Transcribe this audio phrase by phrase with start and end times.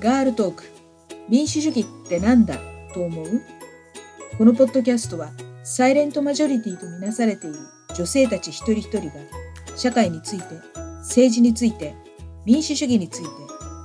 [0.00, 0.64] ガールトーク。
[1.28, 2.56] 民主主義ってなんだ？
[2.94, 3.42] と思う？
[4.38, 5.32] このポッドキャストは
[5.64, 7.56] サイレントマジョリティとみなされている
[7.96, 9.14] 女性たち一人一人が
[9.76, 10.44] 社会について
[10.98, 11.96] 政治について
[12.44, 13.28] 民主主義について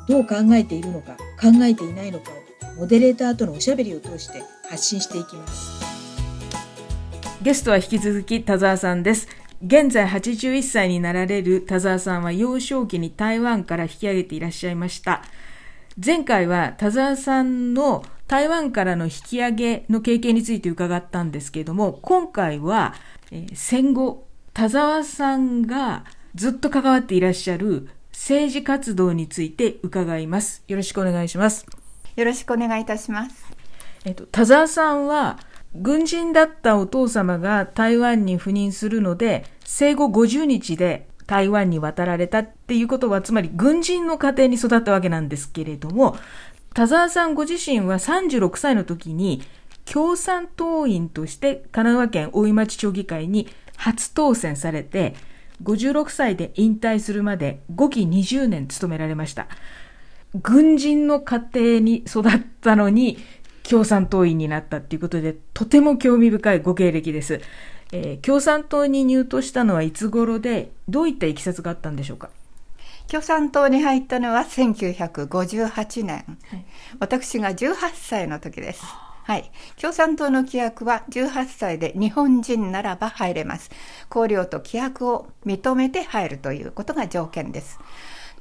[0.07, 2.29] どう考えているのか考えていないのか
[2.75, 5.83] をモデレーターとのおしゃべりを通して発信していきます。
[7.41, 9.27] ゲストは引き続き田沢さんです。
[9.65, 15.23] 現在81歳になられる田沢さんは幼少期に台湾から引き上げていらっしゃいました。
[16.03, 22.95] 前回は田沢さんの台湾からの引き上げの経験について伺ったんですけれども今回は、
[23.31, 30.63] えー、戦後田沢さんがずっと関わっていらっしゃる政治活動について伺います。
[30.67, 31.65] よろしくお願いします。
[32.15, 33.45] よろしくお願いいたします。
[34.05, 35.39] えっと、田沢さんは、
[35.75, 46.15] 軍人だったお父様が台湾に赴任するので、生後50日で台湾に渡られたっていうことは、つまり軍人の家庭に育ったわけなんですけれども、
[46.75, 49.41] 田沢さんご自身は36歳の時に、
[49.91, 55.15] 共産党員として神奈川県大井町町議会に初当選されて、
[55.63, 59.47] 56歳で引退するまで5期20年務められました。
[60.35, 63.17] 軍人の家庭に育ったのに
[63.67, 67.41] 共産党員になったっていうことで、とても興味深いご経歴です。
[67.93, 72.29] えー、共産党に入党したのはいつ頃で、どういったいきさつがあったんでしょうか？
[73.07, 76.65] 共産党に入ったのは1958年、はい、
[76.99, 78.83] 私が18歳の時です。
[79.23, 79.51] はい。
[79.79, 83.69] 共産党の規約は18歳で日本人ならば入れます。
[84.09, 87.79] 綱領と規約を認めて入るということが条件です。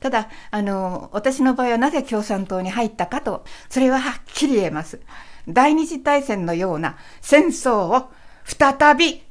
[0.00, 5.00] ただ、あの、私の場合はなぜ共産党に入ったかと、それははっきり言えます。
[5.46, 8.10] 第二次大戦のような戦争を
[8.44, 9.22] 再び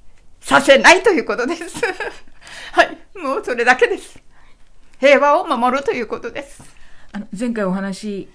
[0.42, 1.81] させないということです。
[2.73, 2.97] はい。
[3.17, 4.20] もうそれだけです。
[5.00, 6.64] 平和を守るということです。
[7.14, 8.28] あの前回お話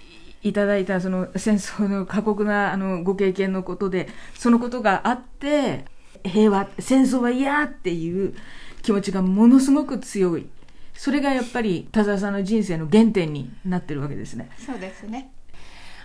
[0.43, 5.85] いただいたその戦争の過酷なあのご経験のことで、そのことがあって、
[6.25, 8.35] 平和、戦争は嫌っていう
[8.83, 10.47] 気持ちがものすごく強い。
[10.95, 14.51] それがやっぱり田沢さんの人生の原点になってるわけですね。
[14.65, 15.31] そうですね。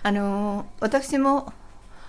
[0.02, 1.52] あの、私も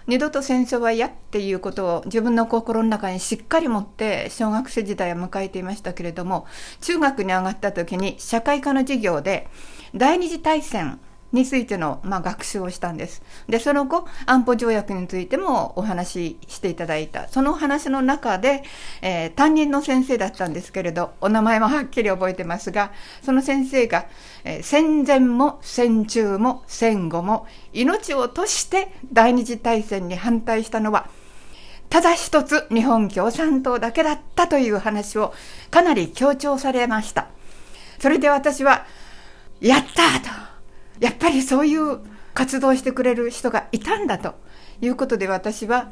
[0.08, 6.46] 二度と戦争は嫌っていうことを自分の心の中にしっかり持って小学生時代を迎えていましたけれども、
[6.82, 9.48] 中学に上がった時に社会科の授業で
[9.96, 11.00] 第二次大戦
[11.34, 13.24] についての、まあ、学習をしたんです。
[13.50, 17.28] で、その後、安保条約についてもお話ししていただいた。
[17.28, 18.64] その話の中で、
[19.02, 22.92] えー、担任の先生だったんですけれど、お名前もはっきり覚えてますが、
[23.24, 24.06] その先生が、
[24.44, 31.10] えー、戦前も戦中も戦後も命を落として第二次大戦に反対したのは、
[31.90, 35.34] ただ一つ日本共産党だけだったという話を
[35.72, 37.28] かなり強調されました。
[38.00, 38.86] それで私は、
[39.62, 40.30] やったと
[41.04, 42.00] やっぱりそういう
[42.34, 44.36] 活動してくれる人がいたんだと
[44.80, 45.92] いうことで私は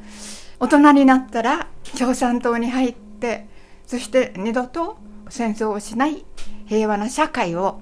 [0.57, 1.67] 大人になったら
[1.99, 3.45] 共産党に入って
[3.85, 6.23] そして二度と戦争をしない
[6.65, 7.81] 平和な社会を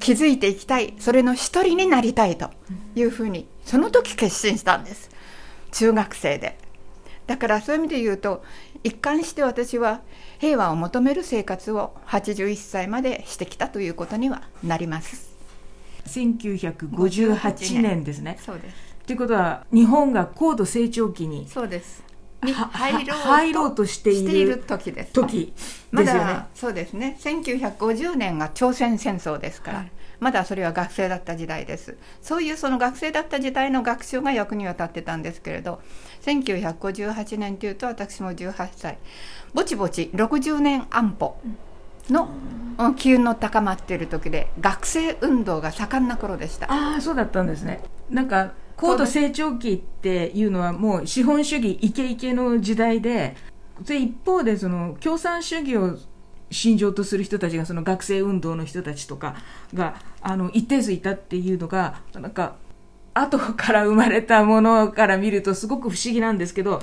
[0.00, 0.94] 築いていきたい。
[0.98, 2.50] それの一人になりたいと
[2.96, 5.10] いうふうにその時決心したんです。
[5.70, 6.56] 中学生で。
[7.26, 8.42] だからそういう意味で言うと
[8.82, 10.00] 一貫して私は
[10.38, 15.31] 平和を求める生活を81歳までしてきたということにはなります。
[16.06, 18.38] 1958年ですね。
[18.44, 18.92] そうです。
[19.06, 22.04] ということは日本が高度成長期にそうです。
[22.42, 25.12] 入ろうとしている時です。
[25.12, 25.52] 時
[25.92, 27.16] まだそうですね。
[27.20, 31.96] 1950年が朝鮮戦争ですから、はい、まだそれは学生だった時代です。
[32.20, 35.80] そういうその学生だった時代の学習が役には立ってたんですけれど
[36.22, 38.98] 1958年というと私も18歳。
[39.54, 41.56] ぼちぼち60年安保、うん
[42.78, 53.36] の機運の高まっている時で学生運動が盛んな頃でしたああそうだったんですねなんか高度成長期っていうのはもう資本主義イケイケの時代で
[53.80, 55.96] で一方でその共産主義を
[56.50, 59.36] 信条とする人たちがその学生運動の人たちとか
[59.72, 62.56] があの一定数いたっていうのがなんか
[63.14, 66.82] 後から生まれたものから見るとすごく不思議なんですけど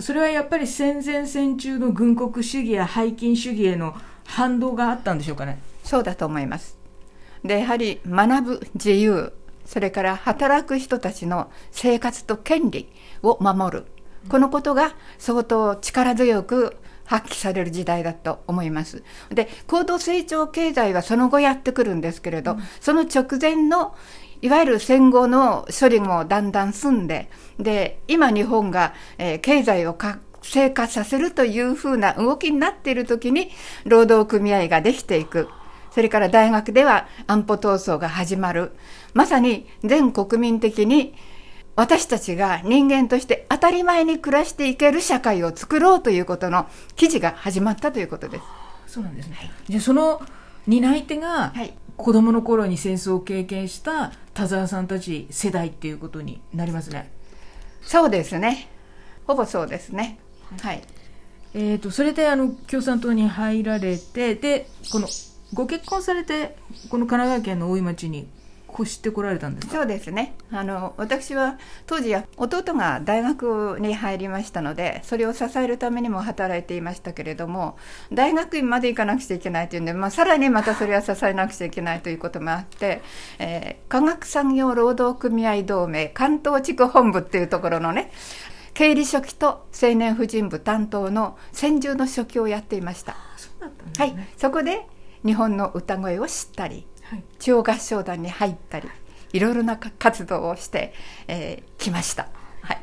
[0.00, 3.94] それはやっぱり戦前戦中の軍国主義や拝金主義への
[4.30, 5.60] 反動があったんでしょうかね。
[5.82, 6.78] そうだと思います。
[7.44, 9.32] でやはり学ぶ自由
[9.64, 12.88] それから働く人たちの生活と権利
[13.22, 13.86] を守る。
[14.28, 19.02] このことが相当力強く発揮される時代だと思います。
[19.30, 23.94] で、高度成長経済はその後やってくるんですけれど、うん、その直前の
[24.42, 33.50] いわゆる戦後の処理もだんだん済んで、で、今日本が、えー、経済を活性化させるというふうな動きになっている時に、
[33.84, 35.48] 労働組合ができていく。
[35.90, 38.72] それから大学では安保闘争が始まる。
[39.12, 41.14] まさに全国民的に
[41.76, 48.44] 私たちが人間として当たり前に暮らしていける社会を作ろうということの記事が始まったということです。
[48.86, 49.36] そうなんですね。
[49.36, 50.22] はい、じゃあその
[50.66, 57.10] 担い手が、はい、子供の頃に戦争を経験した田沢さんたち世代っていうことになりますね。
[57.82, 58.68] そうですね。
[59.26, 60.18] ほぼそうですね。
[60.60, 60.82] はい。
[61.54, 65.08] えっ、ー、とそれであの共産党に入られてでこの
[65.52, 66.56] ご結婚されて
[66.90, 68.28] この神奈川県の大井町に
[68.72, 70.34] 越してこられたんですそうですね。
[70.52, 77.76] あの私は当時弟が大学に入りましたのでそれを支えるためにも働いていましたけれども
[78.12, 83.02] 大学院まで行かなくちゃいけないというんで、まあ、さらにまたそれは支えなくちゃいけないということもあって、
[83.38, 88.10] えー、科学産業労働組合同盟関東地区本部っていうところのね
[88.80, 93.14] 経理書記と青年婦人部担当の専従の書記をやっていました。
[93.36, 93.50] そ
[94.02, 94.86] はい、そこで
[95.22, 96.86] 日本の歌声を知ったり
[97.40, 98.88] 中央合唱団に入ったり
[99.34, 99.40] い。
[99.40, 100.94] ろいろな活動をして
[101.26, 102.30] き、えー、ました。
[102.62, 102.82] はい、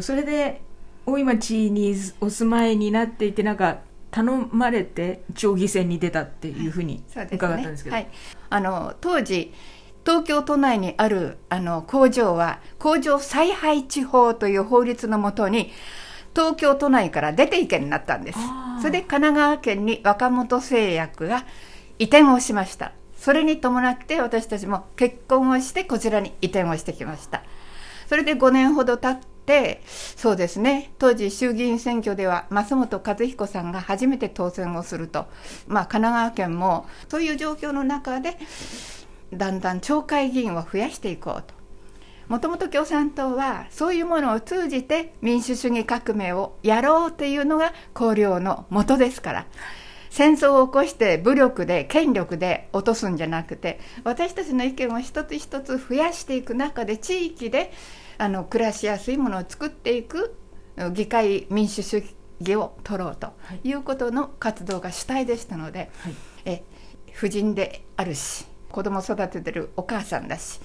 [0.00, 0.62] それで
[1.04, 3.80] 大井町にお住まいになっていてなんか
[4.10, 8.18] 頼まれて町議選に出たっていうふうに伺ったんですけど、はいねはい、
[8.48, 9.52] あの当時
[10.04, 15.70] 東京都内にあるあの工場は工場再配置法という法律のもとに
[16.34, 18.38] 東京都内から出ていけになったんです。
[18.80, 21.44] それで神奈川県に若元製薬が
[21.98, 22.92] 移転をしました。
[23.16, 27.42] それに伴って私たちも結婚をしてこちらに移転をしてきました。
[28.08, 35.26] それで5年ほど経ってそうですね当時衆議院選挙では増本和彦さんが初めて当選をすると、
[35.66, 38.36] まあ、神奈川県もそういう状況の中で
[39.32, 41.54] だんだん町会議員を増やしていこうと。
[42.28, 49.46] もともと共産党はそういうものを通じて民主主義革命をやろうというのが綱領のもとですから。
[50.12, 57.72] 戦争を起こして武力で権力で落とすんじゃなくて私たちの意見を一つ一つ増やしていく中で地域で
[58.18, 60.36] あの暮らしやすいものを作っていく
[60.92, 62.04] 議会民主主
[62.40, 63.32] 義を取ろうと
[63.64, 66.14] いうことの活動が主体でしたので、はい、
[66.44, 66.62] え
[67.12, 70.60] 婦人であるし子供育ててるお母さんだし。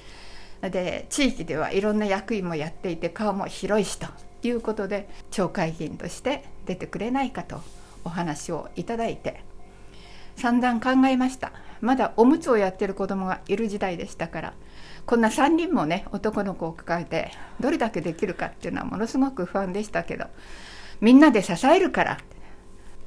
[0.62, 4.08] で地域ではいろんな役員もやっていて顔も広いしと
[4.42, 7.62] いうことで町会議員として出てくれないかと
[8.04, 9.44] お話をいただいて。
[10.36, 11.52] 散々考えました。
[11.82, 14.54] まだおむつをやってる子供がいる時代でしたから。
[15.08, 17.32] こんな3人もね男の子を抱えて
[17.62, 20.26] どれだけできるかっていうのはものすごく不安でしたけど
[21.00, 22.18] みんなで支えるから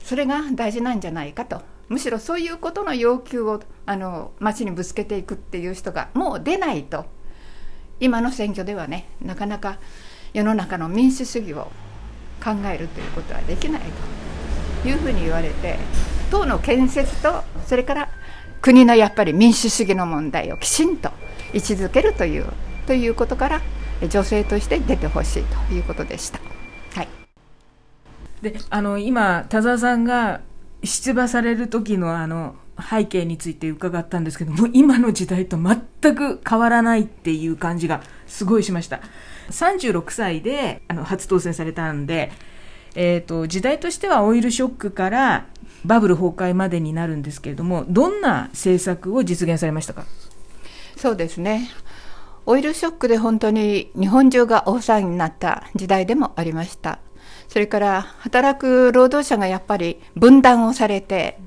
[0.03, 7.05] それが大事なんじゃないかとむしろそういうことの要求をあの町にぶつけていくっていう人がもう出ないと
[8.01, 9.79] 今の選挙ではねなかなか
[10.33, 11.71] 世の中の民主主義を
[12.43, 14.21] 考えるということはできないと。
[14.89, 15.79] いうふうに言われて
[16.31, 18.09] 党の建設とそれから
[18.63, 21.11] 国のやっぱり民主主義の問題をきちんと
[21.53, 22.47] 位置づけるという
[22.87, 23.61] ということから
[24.09, 26.41] 女性として出てほしいということでした。
[26.95, 27.09] はい、
[28.43, 30.41] であの今田沢さんが
[30.83, 39.01] 出馬される時のあの背景について伺ったんですけども今の時代と全く変わらないっていう感じがすごいしました。
[39.51, 42.33] 36歳であの初当選されたんで
[42.97, 45.47] えーと、時代としてはオイルショックから
[45.85, 50.05] バブル崩壊までになるんですけれどもどんな政策を実現されましたか？
[50.97, 51.71] そうですね。
[52.47, 56.99] オイルショックで本当に日本中が大騒ぎになった時代でもありました。
[57.51, 61.39] それから働く労働者がやっぱり分断をされて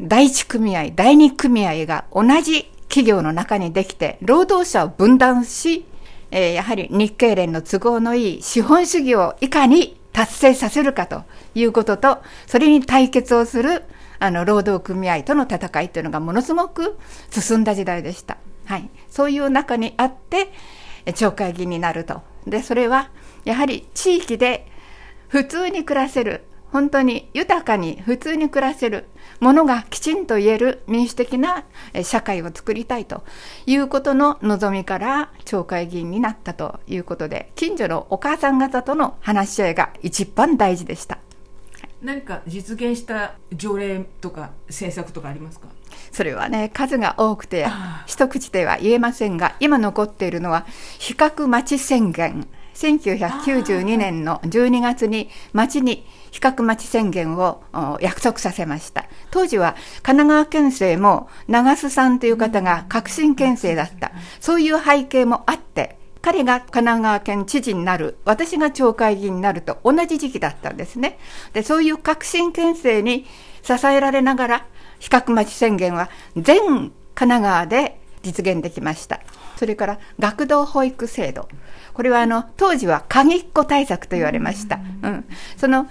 [0.00, 5.86] 第一組合第二組合が同じ企業の中にできて労働者を分断し、
[6.30, 13.82] えー、やはり日経連の都合のいい資本主義をいかに達成させるかということと、それに対決をする、
[14.20, 16.96] あの、労働組合との戦いというのがものすごく
[17.30, 18.38] 進んだ時代でした。
[18.64, 18.88] はい。
[19.10, 20.52] そういう中にあって、
[21.12, 22.22] 町会議になると。
[22.46, 23.10] で、それは、
[23.44, 24.68] やはり地域で
[25.34, 29.06] 普通に暮らせる、本当に豊かに普通に暮らせる。
[29.40, 31.64] ものがきちんと言える民主的な
[32.04, 33.24] 社会を作りたいと
[33.66, 41.18] いうことの望みから町会議員になったということで近所のお母さん方との話し合いが一番大事でした。
[42.00, 45.66] 何か実現した条例とか政策とかありますか？
[46.12, 47.66] それはね数が多くて
[48.06, 50.64] 一口では言えませんが今残っているのは
[51.00, 57.62] 比較町宣言1992年の12月に町に比較町宣言を
[58.00, 59.06] 約束させました。
[59.30, 64.12] 当時は神奈川県政も長須さんという方が革新県政だった。
[64.40, 71.18] そういう背景もあって、彼が神奈川県知事になる、私が町会議員になると同じ時期だったんですね。
[71.52, 73.26] で、そういう革新県政に
[73.62, 74.66] 支えられながら、
[74.98, 79.20] 比較町宣言は全神奈川で実現できました。
[79.56, 81.48] それから学童保育制度。
[81.92, 84.80] これはあの当時は鍵っ子対策と言われました。
[85.02, 85.24] うん、
[85.56, 85.88] その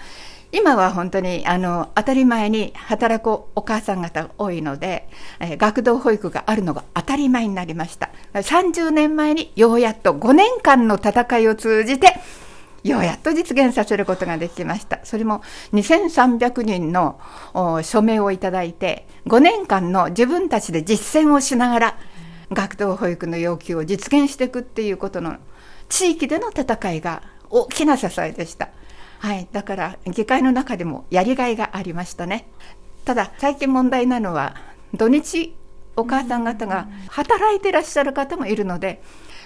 [0.52, 8.12] 今は本当にあの当たり前に働くお母さん方が多いので、えー、学童保育があるのが当たり前になりました。
[8.34, 12.20] 30年前にようやっと5年間の戦いを通じて
[12.84, 15.00] ようやっと実現させることができました。
[15.04, 15.42] それも
[15.72, 17.20] 2300人の
[17.82, 21.98] 署名をいただいて、5年間の自分たちで実践をしながら、
[22.54, 25.38] 学童保育の要求を実現していくっていうことの
[25.90, 28.70] 地域での戦いが大きな支えでした。
[29.20, 32.48] はい、だから議会の中でもやりがいがありましたね。
[33.06, 34.56] ただ最近問題なのは
[34.94, 35.56] 土日
[35.96, 39.02] お母さん方が働いてらっしゃる方もいるので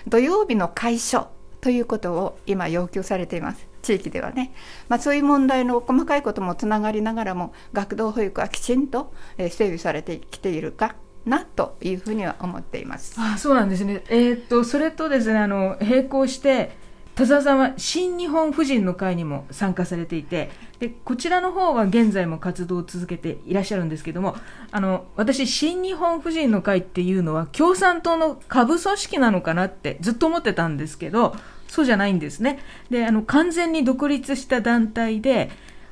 [0.07, 1.27] 土曜日の会所
[1.59, 4.53] ということを今要求されています地域ではね、
[4.89, 10.95] まあ、そういう問題の細かいこともつながりながらも学童保育はきちんと整備されてきているか
[11.27, 13.15] なというふうには思っています。
[13.17, 14.03] あそうなんですね。
[14.09, 16.71] えー、っとそれとですねあの並行して
[17.17, 24.35] 田沢さんは新日本婦人の会にも参加されていてでこちらの方は現在も活動を続けていらっしゃるんですけども
[24.69, 31.35] あの私新日本婦人の会っていうのは共産党の下部組織なのかなってずっと思ってたんですけど
[31.67, 32.59] そうじゃないんですね
[32.91, 35.49] であの完全に独立した団体で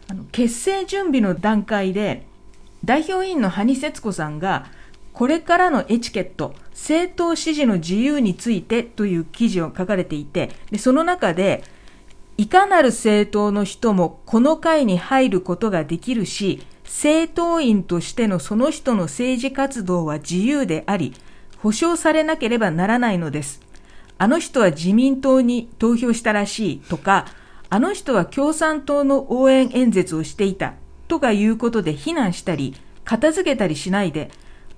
[0.08, 2.28] あの結成準備の段階で
[2.84, 4.68] 代表委員の羽生節子さんが
[5.16, 11.64] これからのエチケット、政党支持の自由についてという記事を書かれていて、でその中で、
[12.38, 21.14] いかなる政党の人もこの会に入ることができるし、政党員としてのその人の政治活動は自由であり、
[21.60, 23.62] 保障されなければならないのです。
[24.18, 27.26] あの人は自民党に投票したらしいとか、
[27.70, 30.74] あの人は共産党の応援演説をしていた
[31.08, 34.30] とかいうことで非難したり、片付けたりしないで、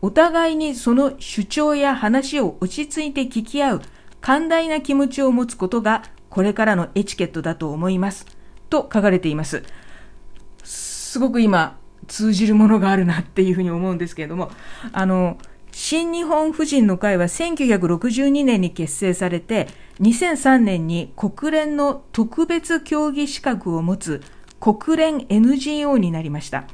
[0.02, 3.82] お互いにその主張や話を落ち着いて聞き合う
[4.22, 8.26] 寛大な気持ちを持つことがこれからのエチケットだと思います。
[8.70, 9.64] と書かれています。
[10.64, 14.52] すごく今通じるものがあるなっていうふうに思うんですけれども、
[14.92, 15.38] あの、
[15.72, 19.68] 新日本婦人の会は1962年に結成されて、
[20.02, 24.22] 2003年に国連の特別協議資格を持つ
[24.60, 26.66] 国連 NGO になりました。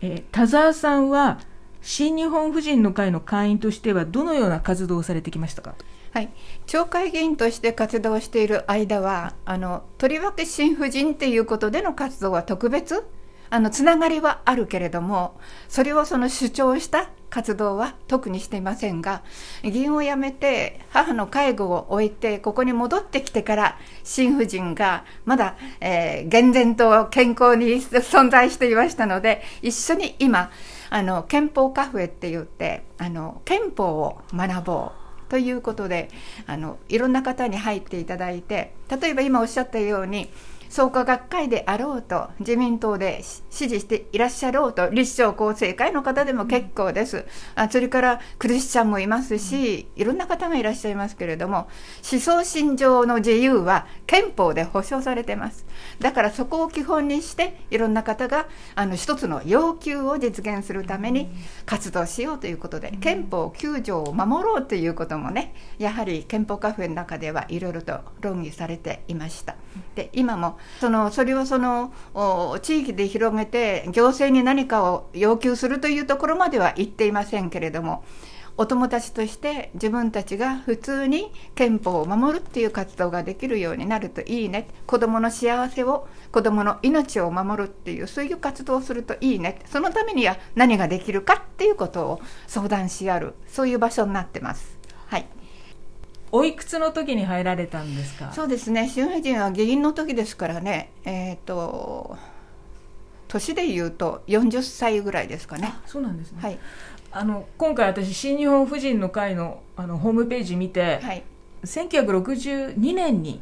[0.00, 1.38] えー、田沢さんは
[1.84, 5.74] 新日本婦人の会の会員としてはどのような活動をされてきましたか？
[6.12, 6.30] はい、
[6.66, 13.04] 町会議員として活動している間はあのとりわけ新婦人っていうことでの活動は特別？
[13.50, 15.38] あのつながりはあるけれども
[15.68, 19.22] それをその主張した活動は特にしていませんが
[19.62, 30.50] 議員を辞めて母の介護を終えてここに戻ってきてから新婦人がまだ、えー、健全と健康に存在していましたので一緒に今
[30.94, 34.92] あの憲法カフェって言ってあの憲法を学ぼ
[35.26, 36.08] うということで
[36.46, 40.28] あのいろんな方に入っていただいて例えば今おっしゃったように
[40.74, 51.68] 創価学会であろうと自民党で支持していらっしゃろうと立正厚生会の方でも結構です、あそれからクリスチャンもいますしいろんな方がいらっしゃいますけれども
[52.10, 55.64] 思想信条の自由は憲法で保障されてます。
[56.00, 61.28] だからそこを基本にしていろんな方があの一つの要求を実現するために
[61.66, 69.56] 活動しようということで憲法9条を守ろうということもねやはり憲法カフェの中ではいろいろと論議されていました。
[69.96, 71.92] で今もそのそれをその
[72.62, 78.04] 地域で広げて行政に何かを要求するというところまでは言っていませんけれども
[78.56, 84.68] お友達として自分たちが普通に憲法を守るっていう活動ができるようになるといいね。
[84.86, 89.58] 子どもの幸せを子どもの命を守るっていうそういう活動をするといいね。
[89.66, 94.78] そのためには何ができるかっていうことを相談し合うそういう場所になってます。
[95.06, 95.26] はい。
[96.36, 98.32] おいくつの時に入られたんですか？
[98.32, 98.88] そうですね。
[98.88, 100.90] 新婦人は議員の時ですからね。
[101.04, 102.16] えっ、ー、と
[103.28, 105.72] 年でいうと40歳ぐらいですかね。
[105.86, 106.58] そうなんですね、はい、
[107.12, 111.22] あの今回私新日本婦人の会のあのホームページ見て、はい、
[111.62, 113.40] 1962年に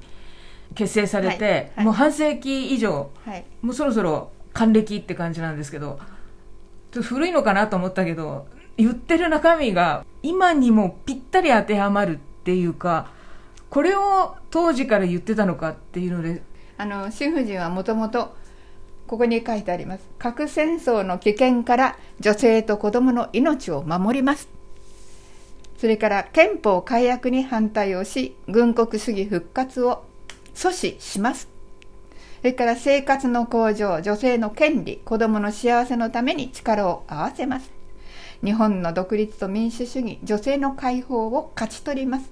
[0.75, 1.55] 結成されて、はい。
[1.77, 5.99] はい、もう半世紀以上、はい、もうそろそろ還暦って感じなんですけど
[6.91, 8.47] ちょっと古いのかなと思ったけど
[8.77, 13.09] 言ってる中身が今にもぴったり当てはまるってていうか
[13.71, 16.43] これを当時から言ってたのかっていうので。
[16.77, 18.35] あの新婦人はもともと
[19.07, 20.05] ここに書いてあります。
[20.19, 24.49] 核戦争の危険から女性と子どもの命を守ります。
[25.79, 30.05] それから憲法改悪に反対をし軍国主義復活を
[30.55, 31.49] 阻止します。
[32.41, 37.82] それから生活の向上女性の権利子どもの幸せのために力を合わせます。
[38.45, 42.31] 日本の独立と民主主義女性の解放を勝ち取ります。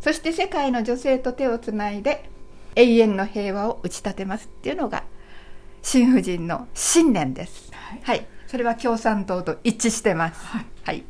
[0.00, 2.28] そして世界の女性と手をつないで
[2.74, 5.04] 永遠の平和を打ち立てますっていうのが
[5.82, 7.70] 新婦人の信念です。
[7.72, 11.04] はい、はい、それは共産党と一致してます、はい、はい、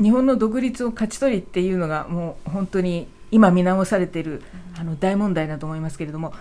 [0.00, 4.42] 日本の独立を勝ち取りっていうのがもう本当に今見直されている
[4.78, 6.32] あの大問題だと思いますけれども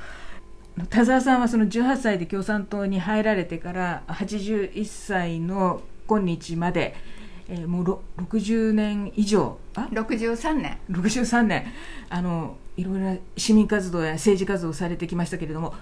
[0.89, 6.96] 田沢さんはその18歳で共産党に入られてから81歳の今日まで、
[7.50, 9.58] えー、もう60年以上。
[9.76, 10.78] あ？63年。
[10.90, 11.66] 63年。
[12.10, 15.76] あのいろいろな市民活動や政治活動をされてきましたけれども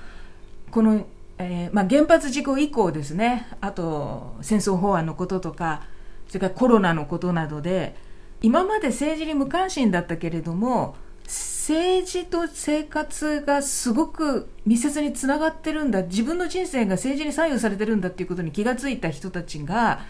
[0.72, 1.06] この、
[1.38, 3.48] えーまあ、原発事故以降ですね。
[3.62, 5.84] あと戦争法案のこととか
[6.28, 7.96] それからコロナのことなどで
[8.42, 10.96] 今まで政治に無関心だったけれども
[11.32, 16.04] 政治と生活がすごく密接につながってるんだ。
[16.04, 20.02] 自分の人生が政治に左右されてるんだっていうことに気が付いた人たちが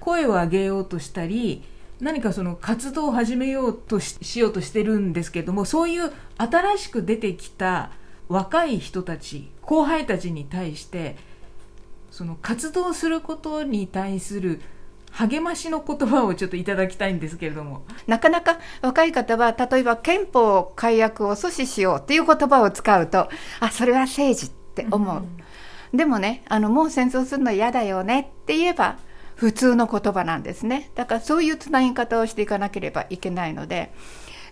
[0.00, 1.62] 声を上げようとしたり
[2.00, 7.90] 何かその活動を始めようとしようとしてるんですけどもそういう新しく出てきた
[8.28, 11.16] 若い人たち後輩たちに対して
[12.10, 14.60] その活動することに対する
[15.16, 17.84] 励ましの言葉をちょっといただきたいんですけれども。
[18.06, 23.28] なかなか若い方は例えば憲法改悪を阻止しようっていう言葉を使うと
[23.60, 28.98] あそれは政治って思う、うん、でもねあのもう戦争するの嫌だよねって言えば
[29.36, 30.90] 普通の言葉なんですね。
[30.94, 33.92] だからそういうつなぎ方をしていかなければいけないので。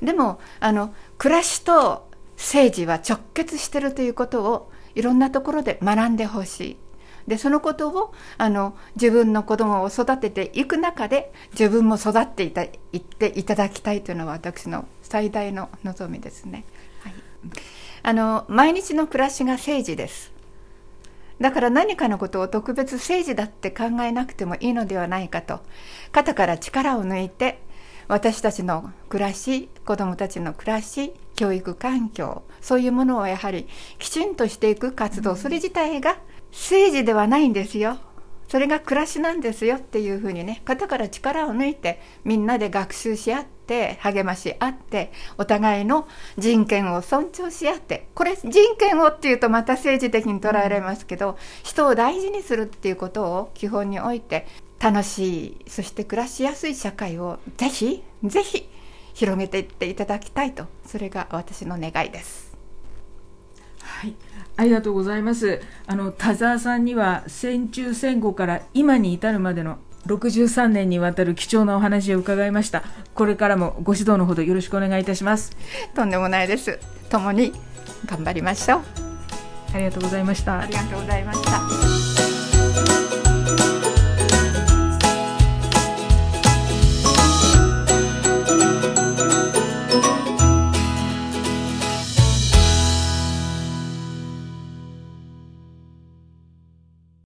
[0.02, 6.76] でもあの暮らしと政治は直結してるということをいろんなところで学んでほしい
[7.26, 16.64] でそのことをあの自分の子供を育てていく中で自分も育っていたいっていただきたいというのは私の最大の望みですね、
[17.02, 17.14] はい、
[18.02, 20.34] あの毎日の暮らしが政治です。
[21.40, 25.60] だから何かのことを特別政治だって考えなくてもいいのではないかと
[26.12, 27.60] 肩から力を抜いて
[28.06, 33.66] 私たちの暮らし子どもたちの暮らし教育環境そういうものをやはり
[33.98, 36.18] きちんとしていく活動それ自体が
[36.54, 37.98] 政治ではないんですよ
[38.48, 46.06] それが暮らしなんですよっていうふうにね肩から力を抜いてみんなで学習し合って励まし合ってお互いの
[46.38, 54.46] 人権を尊重し合ってこれ人権をっていうとまた政治的に捉えられますけど人を大事にするっていうことを基本に置いて
[54.78, 58.68] 楽しいそして暮らしやすい社会をぜひぜひ
[59.14, 62.53] 広げていっていただきたいとそれが私の願いです。
[64.04, 64.14] はい
[64.56, 65.60] ありがとうございます。
[65.88, 72.84] あの田沢さんには戦中戦後から今に至るまでの63年にわたる貴重なお話を伺いました。
[73.14, 75.56] これからもご指導のほどよろしくお願いいたします。
[75.96, 76.78] とんでもないです。
[77.10, 77.52] 共に
[78.06, 78.82] 頑張りましょう。
[79.74, 80.60] ありがとうございました。
[80.60, 81.53] ありがとうございました。